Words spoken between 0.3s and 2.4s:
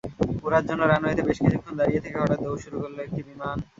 ওড়ার জন্য রানওয়েতে বেশ কিছুক্ষণ দাঁড়িয়ে থেকে হঠাৎ